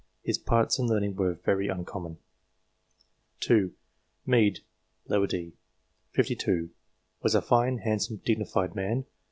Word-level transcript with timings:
His 0.23 0.39
parts 0.39 0.79
and 0.79 0.89
learning 0.89 1.15
were 1.15 1.35
very 1.35 1.67
uncommon. 1.67 2.17
2. 3.41 3.71
Mede, 4.25 4.61
d. 5.07 5.23
set. 5.27 5.55
52; 6.15 6.71
was 7.21 7.35
a 7.35 7.39
fine, 7.43 7.77
handsome, 7.77 8.19
dignified 8.25 8.73
man. 8.73 9.05